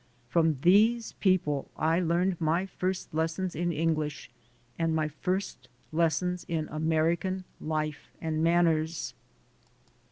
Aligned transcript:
From 0.29 0.57
these 0.63 1.11
people 1.19 1.69
I 1.77 1.99
learned 1.99 2.41
my 2.41 2.65
first 2.65 3.13
lessons 3.13 3.55
in 3.55 3.71
English 3.71 4.31
and 4.79 4.95
my 4.95 5.07
first 5.07 5.67
lessons 5.91 6.43
in 6.47 6.67
American 6.69 7.43
life 7.59 8.09
and 8.19 8.43
manners. 8.43 9.13